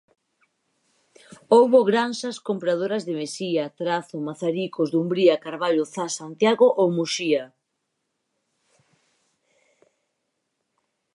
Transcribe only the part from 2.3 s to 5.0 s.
compradoras de Mesía, Trazo, Mazaricos,